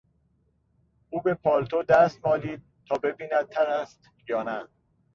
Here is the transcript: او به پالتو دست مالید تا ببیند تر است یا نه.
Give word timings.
او 1.09 1.21
به 1.21 1.33
پالتو 1.33 1.83
دست 1.83 2.25
مالید 2.25 2.61
تا 2.85 2.95
ببیند 2.95 3.49
تر 3.49 3.65
است 3.67 4.09
یا 4.27 4.43
نه. 4.43 4.67